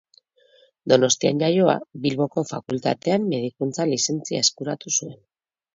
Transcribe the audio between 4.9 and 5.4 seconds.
zuen.